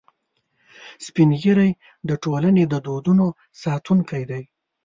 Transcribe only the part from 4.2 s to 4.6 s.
دي